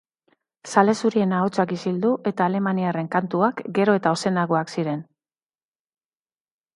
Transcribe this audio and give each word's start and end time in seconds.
Zale 0.75 0.93
zurien 1.07 1.33
ahotsak 1.39 1.73
isildu 1.75 2.13
eta 2.31 2.47
alemaniarren 2.51 3.09
kantuak 3.15 3.61
gero 3.79 3.95
eta 3.99 4.15
ozenagoak 4.17 4.73
ziren. 4.77 5.05